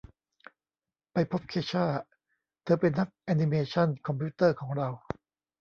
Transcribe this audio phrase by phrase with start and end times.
[1.13, 1.85] ไปพบเคช่า
[2.63, 4.89] เธอเป็นนักแอนนิเมชั่นคอมพิวเตอร์ของเรา